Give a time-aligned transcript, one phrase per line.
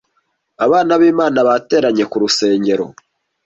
[0.65, 2.85] Abana b’imana bateranye ku rusengero